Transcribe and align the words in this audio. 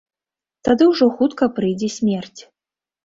Тады 0.67 0.87
ўжо 0.91 1.05
хутка 1.19 1.49
прыйдзе 1.59 1.89
смерць. 1.97 2.41